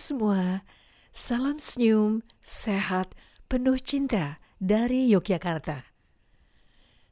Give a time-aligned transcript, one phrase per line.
[0.00, 0.64] semua,
[1.12, 3.12] salam senyum, sehat,
[3.52, 5.84] penuh cinta dari Yogyakarta.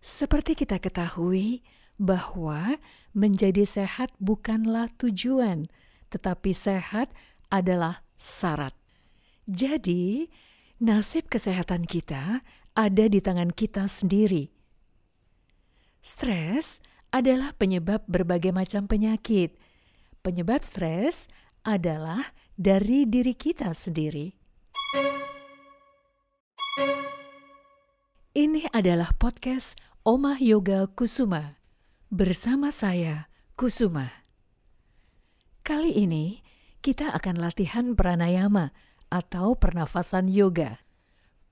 [0.00, 1.60] Seperti kita ketahui
[2.00, 2.80] bahwa
[3.12, 5.68] menjadi sehat bukanlah tujuan,
[6.08, 7.12] tetapi sehat
[7.52, 8.72] adalah syarat.
[9.44, 10.32] Jadi,
[10.80, 12.40] nasib kesehatan kita
[12.72, 14.48] ada di tangan kita sendiri.
[16.00, 16.80] Stres
[17.12, 19.60] adalah penyebab berbagai macam penyakit.
[20.24, 21.28] Penyebab stres
[21.66, 24.34] adalah dari diri kita sendiri.
[28.34, 31.62] Ini adalah podcast Omah Yoga Kusuma
[32.10, 34.10] bersama saya, Kusuma.
[35.62, 36.42] Kali ini
[36.82, 38.74] kita akan latihan pranayama
[39.06, 40.82] atau pernafasan yoga.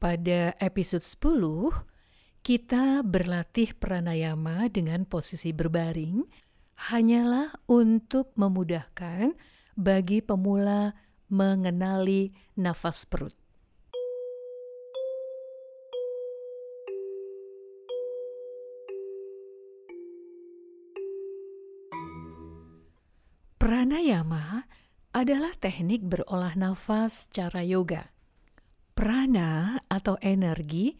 [0.02, 1.86] Pada episode 10,
[2.42, 6.26] kita berlatih pranayama dengan posisi berbaring
[6.90, 10.96] hanyalah untuk memudahkan bagi pemula
[11.28, 13.36] mengenali nafas perut.
[23.60, 24.64] Pranayama
[25.10, 28.14] adalah teknik berolah nafas cara yoga.
[28.96, 30.96] Prana atau energi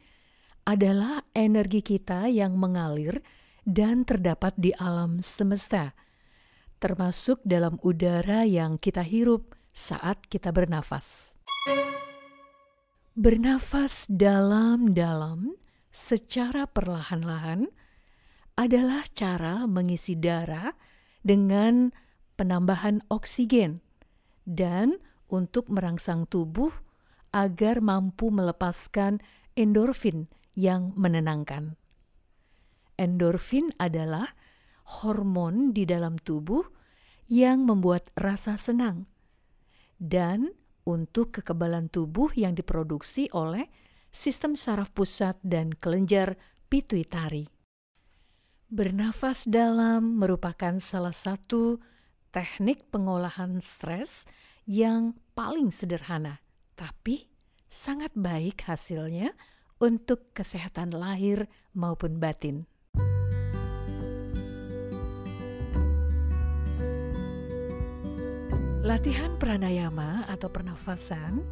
[0.67, 3.23] adalah energi kita yang mengalir
[3.63, 5.95] dan terdapat di alam semesta,
[6.79, 11.37] termasuk dalam udara yang kita hirup saat kita bernafas.
[13.17, 15.57] Bernafas dalam-dalam
[15.89, 17.65] secara perlahan-lahan
[18.57, 20.77] adalah cara mengisi darah
[21.25, 21.93] dengan
[22.37, 23.81] penambahan oksigen
[24.45, 25.01] dan
[25.33, 26.71] untuk merangsang tubuh
[27.33, 29.21] agar mampu melepaskan
[29.57, 31.77] endorfin yang menenangkan.
[32.97, 34.33] Endorfin adalah
[34.87, 36.63] hormon di dalam tubuh
[37.27, 39.11] yang membuat rasa senang,
[39.99, 40.55] dan
[40.87, 43.67] untuk kekebalan tubuh yang diproduksi oleh
[44.15, 46.39] sistem saraf pusat dan kelenjar
[46.71, 47.51] pituitari.
[48.67, 51.79] Bernafas dalam merupakan salah satu
[52.31, 54.27] teknik pengolahan stres
[54.67, 56.43] yang paling sederhana,
[56.75, 57.31] tapi
[57.67, 59.35] sangat baik hasilnya
[59.83, 62.67] untuk kesehatan lahir maupun batin.
[68.87, 71.43] Latihan pranayama atau pernafasan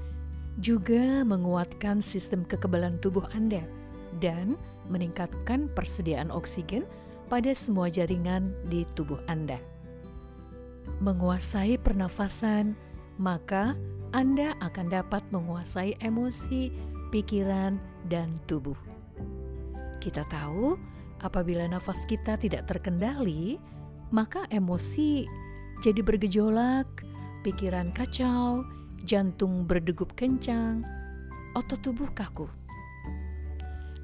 [0.63, 3.67] juga menguatkan sistem kekebalan tubuh Anda
[4.23, 4.55] dan
[4.87, 6.87] meningkatkan persediaan oksigen
[7.27, 9.59] pada semua jaringan di tubuh Anda.
[11.03, 12.79] Menguasai pernafasan,
[13.19, 13.75] maka
[14.15, 16.71] Anda akan dapat menguasai emosi,
[17.11, 18.79] pikiran, dan tubuh.
[19.99, 20.79] Kita tahu,
[21.19, 23.59] apabila nafas kita tidak terkendali,
[24.15, 25.27] maka emosi
[25.83, 26.87] jadi bergejolak,
[27.45, 28.65] pikiran kacau,
[29.05, 30.81] jantung berdegup kencang,
[31.53, 32.49] otot tubuh kaku.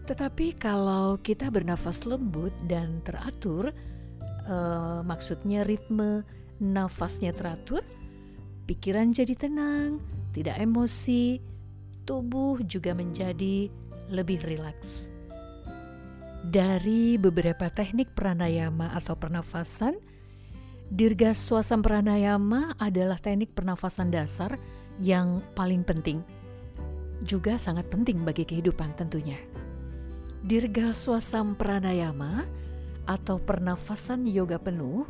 [0.05, 3.73] Tetapi kalau kita bernafas lembut dan teratur,
[4.45, 6.21] eh, maksudnya ritme
[6.61, 7.81] nafasnya teratur,
[8.69, 10.05] pikiran jadi tenang,
[10.37, 11.41] tidak emosi,
[12.05, 13.73] tubuh juga menjadi
[14.13, 15.09] lebih rileks.
[16.41, 19.97] Dari beberapa teknik pranayama atau pernafasan,
[20.91, 24.59] Dirga Swasam Pranayama adalah teknik pernafasan dasar
[24.99, 26.19] yang paling penting.
[27.23, 29.39] Juga sangat penting bagi kehidupan tentunya.
[30.43, 32.43] Dirga Swasam Pranayama
[33.07, 35.07] atau pernafasan yoga penuh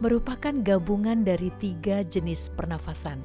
[0.00, 3.20] merupakan gabungan dari tiga jenis pernafasan.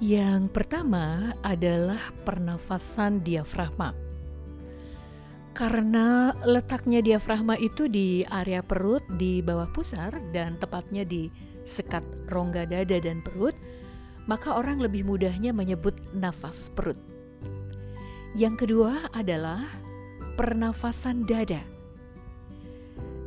[0.00, 3.92] Yang pertama adalah pernafasan diafragma
[5.54, 11.30] karena letaknya diafragma itu di area perut di bawah pusar dan tepatnya di
[11.62, 13.54] sekat rongga dada dan perut,
[14.26, 16.98] maka orang lebih mudahnya menyebut nafas perut.
[18.34, 19.62] Yang kedua adalah
[20.34, 21.62] pernafasan dada.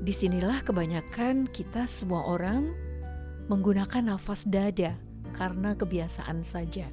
[0.04, 2.76] Di sinilah kebanyakan kita semua orang
[3.48, 5.00] menggunakan nafas dada
[5.32, 6.92] karena kebiasaan saja.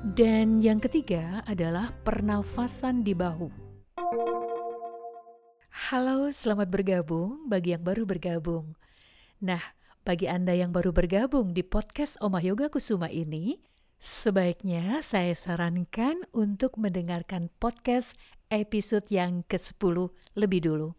[0.00, 3.59] Dan yang ketiga adalah pernafasan di bahu.
[5.90, 8.78] Halo, selamat bergabung bagi yang baru bergabung.
[9.42, 9.58] Nah,
[10.06, 13.58] bagi Anda yang baru bergabung di podcast Omah Yoga Kusuma ini,
[13.98, 18.14] sebaiknya saya sarankan untuk mendengarkan podcast
[18.54, 20.94] episode yang ke-10 lebih dulu.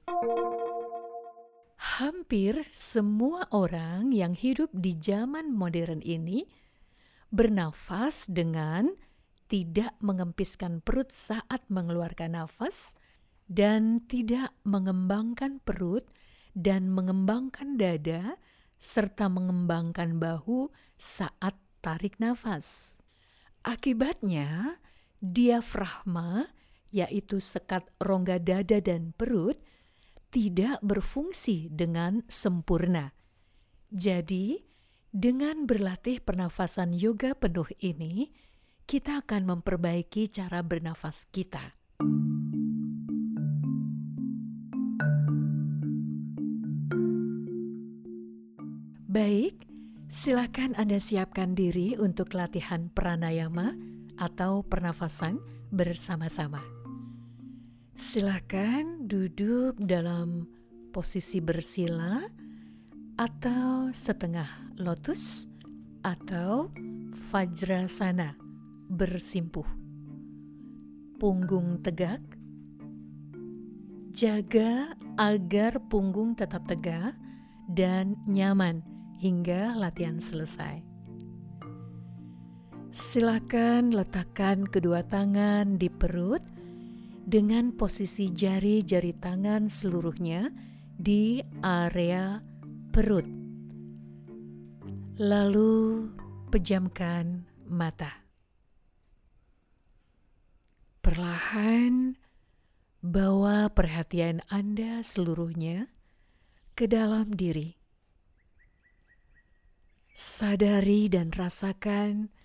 [1.80, 6.44] Hampir semua orang yang hidup di zaman modern ini
[7.32, 8.92] bernafas dengan
[9.48, 12.92] tidak mengempiskan perut saat mengeluarkan nafas,
[13.51, 16.07] dan tidak mengembangkan perut
[16.56, 18.39] dan mengembangkan dada
[18.80, 22.95] serta mengembangkan bahu saat tarik nafas.
[23.62, 24.80] Akibatnya,
[25.19, 26.48] diafragma,
[26.95, 29.59] yaitu sekat rongga dada dan perut,
[30.31, 33.12] tidak berfungsi dengan sempurna.
[33.92, 34.63] Jadi,
[35.12, 38.31] dengan berlatih pernafasan yoga penuh ini,
[38.88, 41.75] kita akan memperbaiki cara bernafas kita.
[49.12, 49.68] Baik,
[50.08, 53.75] silakan Anda siapkan diri untuk latihan pranayama
[54.16, 55.36] atau pernafasan
[55.68, 56.63] bersama-sama.
[57.92, 60.48] Silakan duduk dalam
[60.96, 62.24] posisi bersila
[63.19, 65.52] atau setengah lotus
[66.07, 66.72] atau
[67.36, 68.40] vajrasana
[68.88, 69.68] bersimpuh.
[71.19, 72.24] Punggung tegak.
[74.16, 77.12] Jaga agar punggung tetap tegak
[77.68, 78.88] dan nyaman
[79.21, 80.81] hingga latihan selesai.
[82.91, 86.41] Silakan letakkan kedua tangan di perut
[87.23, 90.50] dengan posisi jari-jari tangan seluruhnya
[90.97, 92.41] di area
[92.91, 93.23] perut.
[95.21, 96.09] Lalu
[96.50, 98.12] pejamkan mata.
[101.06, 102.18] Perlahan
[103.00, 105.88] bawa perhatian Anda seluruhnya
[106.75, 107.81] ke dalam diri
[110.12, 112.36] Sadari dan rasakan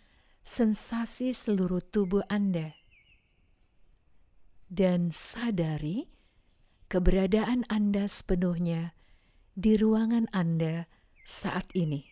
[0.46, 2.78] sensasi seluruh tubuh Anda.
[4.70, 6.06] Dan sadari
[6.86, 8.94] keberadaan Anda sepenuhnya
[9.58, 10.86] di ruangan Anda
[11.26, 12.06] saat ini.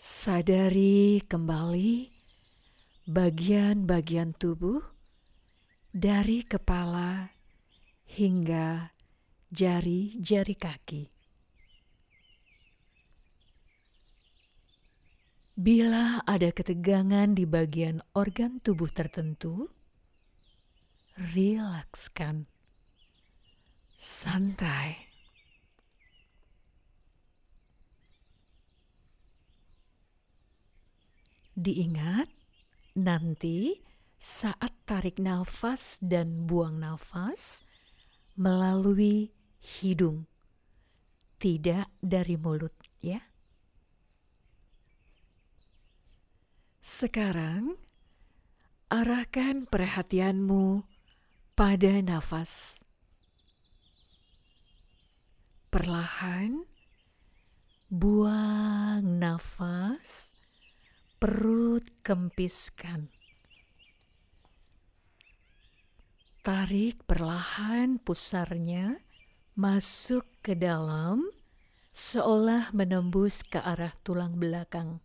[0.00, 2.08] Sadari kembali
[3.04, 4.80] bagian-bagian tubuh
[5.92, 7.28] dari kepala
[8.08, 8.96] hingga
[9.52, 11.15] jari-jari kaki.
[15.56, 19.72] Bila ada ketegangan di bagian organ tubuh tertentu,
[21.32, 22.44] rilekskan.
[23.96, 25.00] Santai.
[31.56, 32.28] Diingat,
[33.00, 33.80] nanti
[34.20, 37.64] saat tarik nafas dan buang nafas
[38.36, 39.32] melalui
[39.80, 40.28] hidung,
[41.40, 43.24] tidak dari mulut, ya.
[46.86, 47.74] Sekarang,
[48.86, 50.86] arahkan perhatianmu
[51.58, 52.78] pada nafas.
[55.66, 56.62] Perlahan,
[57.90, 60.30] buang nafas,
[61.18, 63.10] perut kempiskan.
[66.46, 69.02] Tarik perlahan pusarnya
[69.58, 71.34] masuk ke dalam,
[71.90, 75.02] seolah menembus ke arah tulang belakang.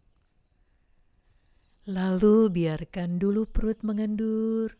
[1.92, 4.72] Lalu biarkan dulu perut mengendur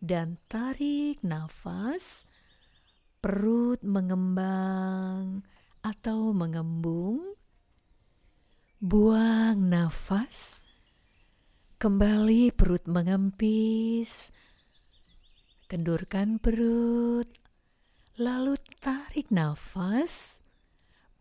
[0.00, 2.24] dan tarik nafas.
[3.20, 5.44] Perut mengembang
[5.84, 7.36] atau mengembung.
[8.80, 10.56] Buang nafas.
[11.76, 14.32] Kembali perut mengempis.
[15.68, 17.28] Kendurkan perut.
[18.16, 20.40] Lalu tarik nafas.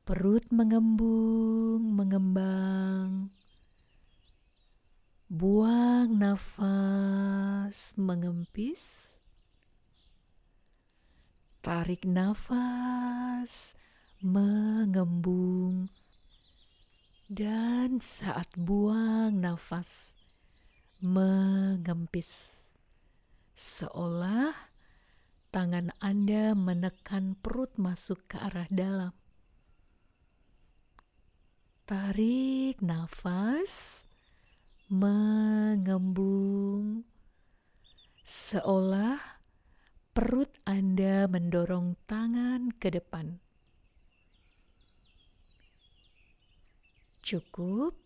[0.08, 3.35] Perut mengembung, mengembang.
[5.26, 9.18] Buang nafas mengempis.
[11.66, 13.74] Tarik nafas
[14.22, 15.90] mengembung.
[17.26, 20.14] Dan saat buang nafas
[21.02, 22.62] mengempis.
[23.58, 24.54] Seolah
[25.50, 29.18] tangan Anda menekan perut masuk ke arah dalam.
[31.90, 34.05] Tarik nafas
[34.86, 36.30] mengembung,
[38.22, 39.18] seolah
[40.14, 43.42] perut Anda mendorong tangan ke depan.
[47.26, 47.98] Cukup,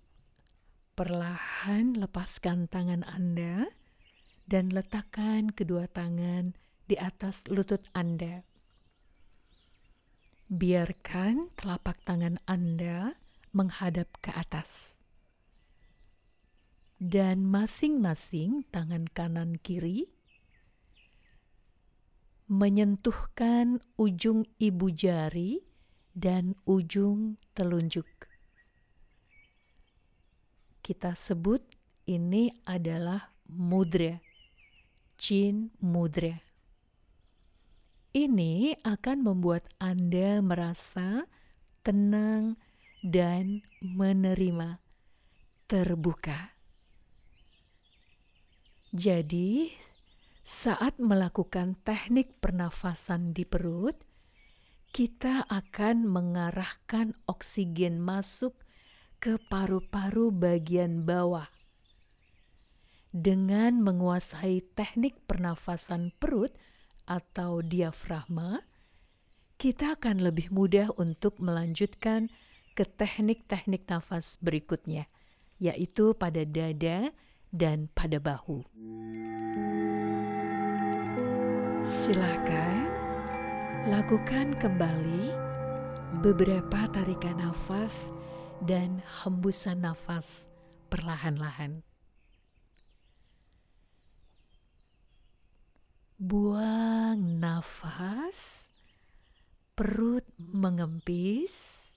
[0.96, 3.68] perlahan lepaskan tangan Anda
[4.48, 6.56] dan letakkan kedua tangan
[6.88, 8.48] di atas lutut Anda.
[10.48, 13.20] Biarkan telapak tangan Anda
[13.52, 14.99] menghadap ke atas
[17.00, 20.12] dan masing-masing tangan kanan kiri
[22.52, 25.64] menyentuhkan ujung ibu jari
[26.12, 28.10] dan ujung telunjuk.
[30.82, 31.62] Kita sebut
[32.10, 34.18] ini adalah mudra,
[35.16, 36.42] chin mudra.
[38.10, 41.30] Ini akan membuat Anda merasa
[41.86, 42.58] tenang
[43.06, 44.82] dan menerima
[45.70, 46.59] terbuka.
[48.90, 49.70] Jadi,
[50.42, 53.94] saat melakukan teknik pernafasan di perut,
[54.90, 58.58] kita akan mengarahkan oksigen masuk
[59.22, 61.46] ke paru-paru bagian bawah.
[63.14, 66.50] Dengan menguasai teknik pernafasan perut
[67.06, 68.66] atau diafragma,
[69.62, 72.34] kita akan lebih mudah untuk melanjutkan
[72.74, 75.06] ke teknik-teknik nafas berikutnya,
[75.62, 77.14] yaitu pada dada
[77.50, 78.62] dan pada bahu.
[81.82, 82.86] Silakan
[83.90, 85.34] lakukan kembali
[86.22, 88.14] beberapa tarikan nafas
[88.66, 90.52] dan hembusan nafas
[90.92, 91.82] perlahan-lahan.
[96.20, 98.70] Buang nafas,
[99.74, 101.89] perut mengempis.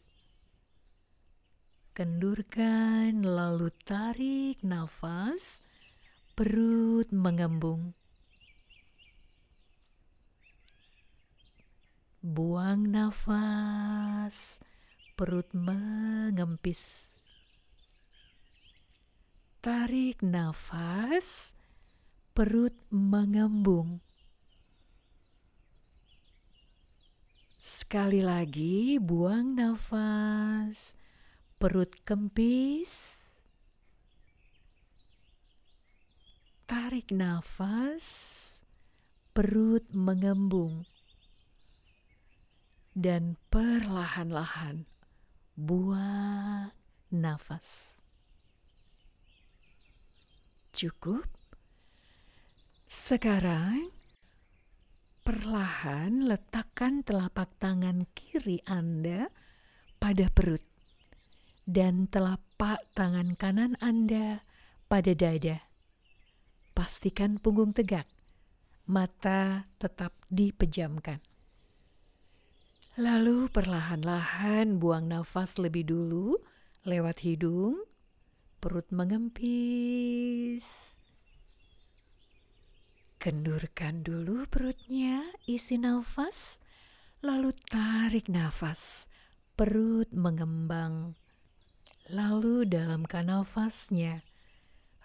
[1.92, 5.60] Kendurkan lalu tarik nafas,
[6.32, 7.92] perut mengembung.
[12.24, 14.56] Buang nafas,
[15.20, 17.12] perut mengempis.
[19.60, 21.52] Tarik nafas,
[22.32, 24.00] perut mengembung.
[27.60, 30.96] Sekali lagi, buang nafas
[31.62, 33.22] perut kempis.
[36.66, 38.06] Tarik nafas,
[39.30, 40.90] perut mengembung.
[42.90, 44.90] Dan perlahan-lahan
[45.54, 46.74] buang
[47.14, 47.94] nafas.
[50.74, 51.22] Cukup.
[52.90, 53.94] Sekarang
[55.22, 59.30] perlahan letakkan telapak tangan kiri Anda
[60.02, 60.71] pada perut
[61.72, 64.44] dan telapak tangan kanan Anda
[64.92, 65.64] pada dada.
[66.76, 68.04] Pastikan punggung tegak,
[68.84, 71.24] mata tetap dipejamkan.
[73.00, 76.36] Lalu perlahan-lahan buang nafas lebih dulu
[76.84, 77.80] lewat hidung,
[78.60, 80.68] perut mengempis.
[83.16, 86.60] Kendurkan dulu perutnya, isi nafas,
[87.24, 89.08] lalu tarik nafas,
[89.56, 91.16] perut mengembang
[92.12, 94.20] Lalu dalam kanavasnya,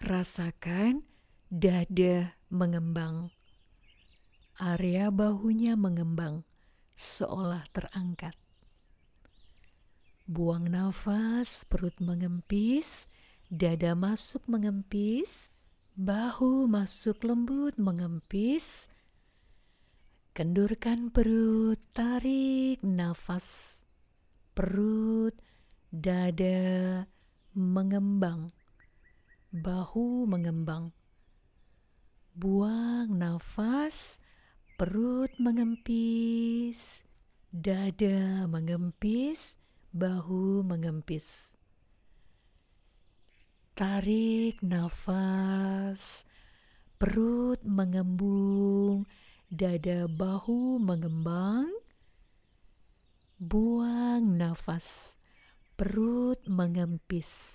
[0.04, 1.08] rasakan
[1.48, 3.32] dada mengembang.
[4.60, 6.44] Area bahunya mengembang
[7.00, 8.36] seolah terangkat.
[10.28, 13.08] Buang nafas, perut mengempis,
[13.48, 15.48] dada masuk mengempis,
[15.96, 18.92] bahu masuk lembut mengempis.
[20.36, 23.80] Kendurkan perut, tarik nafas.
[24.52, 25.47] Perut
[25.88, 27.04] dada
[27.56, 28.52] mengembang,
[29.52, 30.92] bahu mengembang.
[32.38, 34.20] Buang nafas,
[34.76, 37.02] perut mengempis,
[37.50, 39.58] dada mengempis,
[39.90, 41.56] bahu mengempis.
[43.74, 46.28] Tarik nafas,
[47.00, 49.08] perut mengembung,
[49.50, 51.66] dada bahu mengembang.
[53.38, 55.17] Buang nafas
[55.78, 57.54] perut mengempis.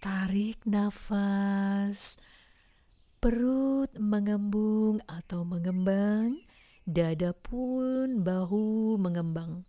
[0.00, 2.16] Tarik nafas,
[3.20, 6.40] perut mengembung atau mengembang,
[6.88, 9.68] dada pun bahu mengembang.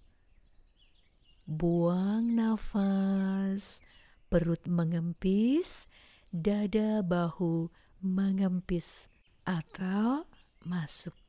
[1.44, 3.84] Buang nafas,
[4.32, 5.92] perut mengempis,
[6.32, 7.68] dada bahu
[8.00, 9.12] mengempis
[9.44, 10.24] atau
[10.64, 11.23] masuk.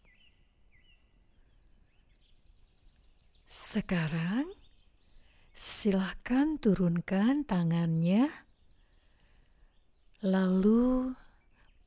[3.54, 4.50] Sekarang
[5.54, 8.26] silahkan turunkan tangannya,
[10.26, 11.14] lalu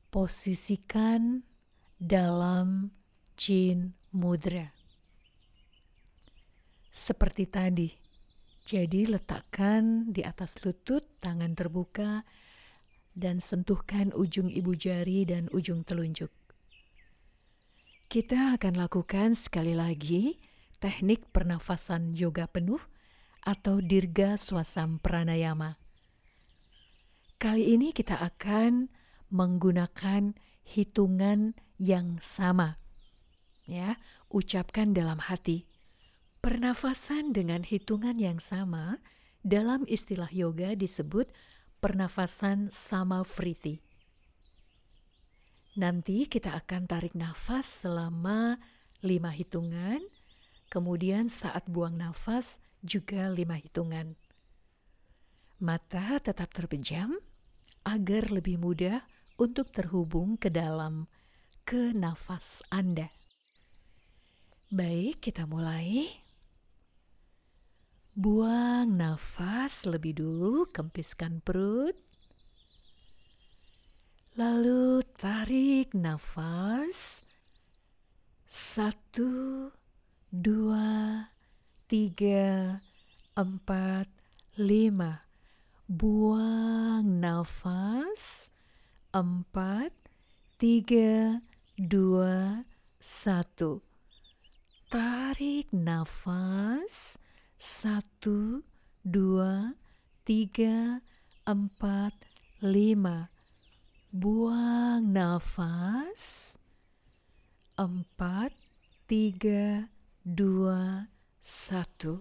[0.08, 1.44] posisikan
[2.00, 2.88] dalam
[3.36, 4.72] Jin Mudra.
[6.88, 7.92] Seperti tadi,
[8.64, 12.24] jadi letakkan di atas lutut tangan terbuka
[13.12, 16.32] dan sentuhkan ujung ibu jari dan ujung telunjuk.
[18.08, 22.80] Kita akan lakukan sekali lagi teknik pernafasan yoga penuh
[23.42, 25.78] atau dirga swasam pranayama.
[27.38, 28.90] Kali ini kita akan
[29.30, 30.34] menggunakan
[30.66, 32.82] hitungan yang sama.
[33.68, 34.00] Ya,
[34.32, 35.68] ucapkan dalam hati.
[36.42, 38.98] Pernafasan dengan hitungan yang sama
[39.46, 41.30] dalam istilah yoga disebut
[41.78, 43.82] pernafasan sama friti.
[45.78, 48.58] Nanti kita akan tarik nafas selama
[48.98, 50.02] lima hitungan
[50.68, 54.14] Kemudian saat buang nafas juga lima hitungan.
[55.58, 57.18] Mata tetap terpejam
[57.88, 59.02] agar lebih mudah
[59.40, 61.08] untuk terhubung ke dalam
[61.64, 63.08] ke nafas Anda.
[64.68, 66.12] Baik, kita mulai.
[68.12, 71.96] Buang nafas lebih dulu, kempiskan perut.
[74.36, 77.24] Lalu tarik nafas.
[78.44, 79.70] Satu,
[80.28, 81.24] dua,
[81.88, 82.76] tiga,
[83.32, 84.08] empat,
[84.60, 85.24] lima.
[85.88, 88.52] Buang nafas.
[89.08, 89.88] Empat,
[90.60, 91.40] tiga,
[91.80, 92.60] dua,
[93.00, 93.80] satu.
[94.92, 97.16] Tarik nafas.
[97.56, 98.60] Satu,
[99.00, 99.72] dua,
[100.28, 101.00] tiga,
[101.48, 102.12] empat,
[102.60, 103.32] lima.
[104.12, 106.60] Buang nafas.
[107.80, 108.52] Empat,
[109.08, 109.88] tiga,
[110.28, 111.08] dua,
[111.40, 112.20] satu.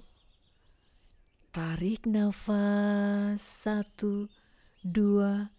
[1.52, 3.44] Tarik nafas.
[3.44, 4.32] Satu,
[4.80, 5.52] dua,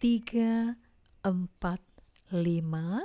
[0.00, 0.80] tiga,
[1.20, 1.84] empat,
[2.32, 3.04] lima.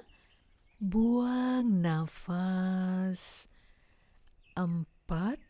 [0.79, 3.51] Buang nafas.
[4.55, 5.43] Empat,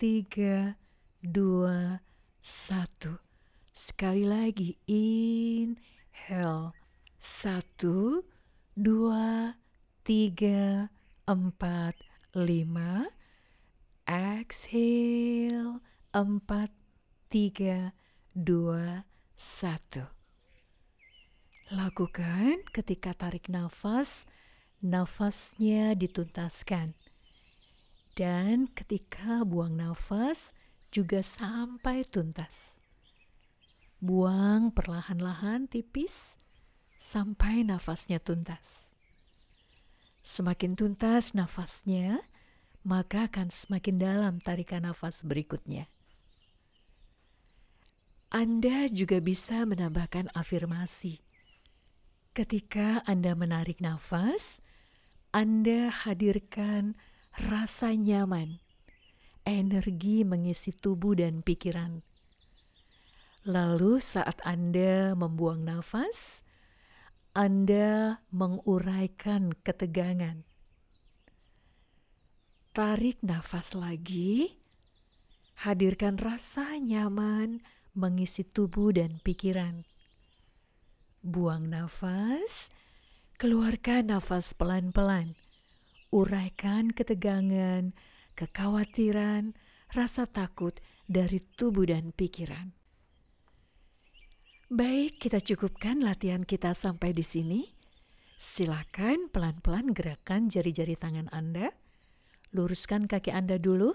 [0.00, 0.80] tiga,
[1.20, 2.00] dua,
[2.40, 3.20] satu.
[3.76, 6.72] Sekali lagi, inhale.
[7.20, 8.24] Satu,
[8.72, 9.52] dua,
[10.00, 10.88] tiga,
[11.28, 13.08] empat, lima.
[14.04, 15.80] Exhale,
[16.12, 16.70] empat,
[17.32, 17.96] tiga,
[18.36, 20.04] dua, satu.
[21.74, 24.28] Lakukan ketika tarik nafas,
[24.78, 26.94] nafasnya dituntaskan.
[28.14, 30.54] Dan ketika buang nafas,
[30.94, 32.78] juga sampai tuntas.
[33.98, 36.38] Buang perlahan-lahan tipis
[36.94, 38.85] sampai nafasnya tuntas.
[40.26, 42.18] Semakin tuntas nafasnya,
[42.82, 45.86] maka akan semakin dalam tarikan nafas berikutnya.
[48.34, 51.22] Anda juga bisa menambahkan afirmasi.
[52.34, 54.66] Ketika Anda menarik nafas,
[55.30, 56.98] Anda hadirkan
[57.46, 58.58] rasa nyaman,
[59.46, 62.02] energi mengisi tubuh dan pikiran.
[63.46, 66.42] Lalu, saat Anda membuang nafas,
[67.36, 70.48] Anda menguraikan ketegangan
[72.72, 74.56] Tarik nafas lagi,
[75.60, 77.60] hadirkan rasa nyaman
[77.92, 79.84] mengisi tubuh dan pikiran.
[81.20, 82.72] Buang nafas,
[83.36, 85.36] keluarkan nafas pelan-pelan.
[86.12, 87.96] Uraikan ketegangan,
[88.32, 89.56] kekhawatiran,
[89.92, 92.75] rasa takut dari tubuh dan pikiran.
[94.66, 97.62] Baik, kita cukupkan latihan kita sampai di sini.
[98.34, 101.70] Silakan pelan-pelan gerakan jari-jari tangan Anda
[102.56, 103.92] Luruskan kaki Anda dulu,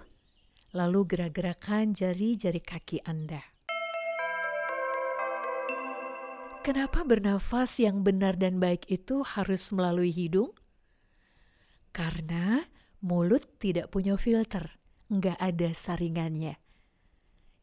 [0.76, 3.42] lalu gerak-gerakan jari-jari kaki Anda.
[6.62, 10.54] Kenapa bernafas yang benar dan baik itu harus melalui hidung?
[11.90, 12.62] Karena
[13.02, 14.78] mulut tidak punya filter,
[15.10, 16.62] nggak ada saringannya.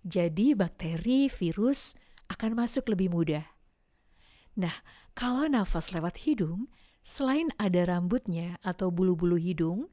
[0.03, 1.95] Jadi bakteri, virus
[2.29, 3.45] akan masuk lebih mudah.
[4.59, 4.75] Nah,
[5.13, 6.69] kalau nafas lewat hidung,
[7.03, 9.89] selain ada rambutnya atau bulu-bulu hidung,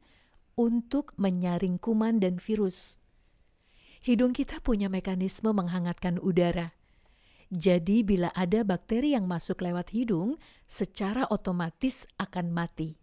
[0.55, 3.03] untuk menyaring kuman dan virus.
[3.99, 6.71] Hidung kita punya mekanisme menghangatkan udara.
[7.51, 12.97] Jadi bila ada bakteri yang masuk lewat hidung, secara otomatis akan mati.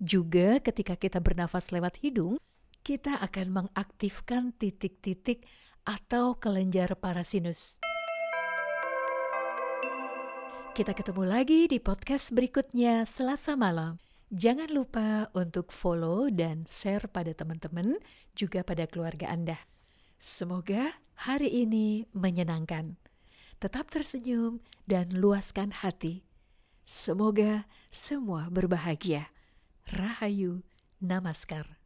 [0.00, 2.40] Juga ketika kita bernafas lewat hidung,
[2.80, 5.44] kita akan mengaktifkan titik-titik
[5.84, 7.89] atau kelenjar parasinus.
[10.80, 14.00] Kita ketemu lagi di podcast berikutnya Selasa malam.
[14.32, 18.00] Jangan lupa untuk follow dan share pada teman-teman,
[18.32, 19.60] juga pada keluarga Anda.
[20.16, 20.96] Semoga
[21.28, 22.96] hari ini menyenangkan.
[23.60, 26.24] Tetap tersenyum dan luaskan hati.
[26.88, 29.28] Semoga semua berbahagia.
[29.84, 30.64] Rahayu
[30.96, 31.79] Namaskar.